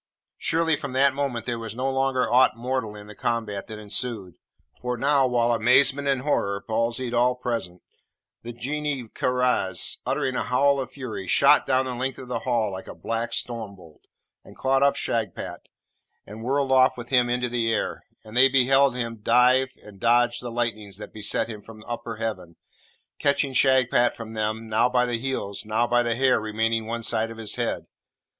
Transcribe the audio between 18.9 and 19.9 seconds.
him dive